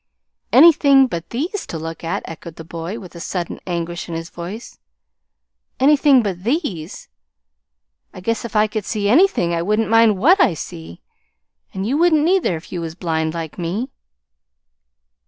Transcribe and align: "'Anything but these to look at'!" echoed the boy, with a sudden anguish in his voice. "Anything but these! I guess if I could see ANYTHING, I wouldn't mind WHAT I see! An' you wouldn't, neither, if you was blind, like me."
"'Anything 0.51 1.05
but 1.05 1.29
these 1.29 1.67
to 1.67 1.77
look 1.77 2.03
at'!" 2.03 2.23
echoed 2.27 2.55
the 2.55 2.63
boy, 2.63 2.97
with 2.97 3.13
a 3.13 3.19
sudden 3.19 3.59
anguish 3.67 4.09
in 4.09 4.15
his 4.15 4.31
voice. 4.31 4.79
"Anything 5.79 6.23
but 6.23 6.43
these! 6.43 7.07
I 8.11 8.19
guess 8.19 8.43
if 8.43 8.55
I 8.55 8.65
could 8.65 8.83
see 8.83 9.07
ANYTHING, 9.09 9.53
I 9.53 9.61
wouldn't 9.61 9.89
mind 9.91 10.17
WHAT 10.17 10.41
I 10.41 10.55
see! 10.55 11.03
An' 11.71 11.83
you 11.83 11.99
wouldn't, 11.99 12.23
neither, 12.25 12.55
if 12.57 12.71
you 12.71 12.81
was 12.81 12.95
blind, 12.95 13.35
like 13.35 13.59
me." 13.59 13.91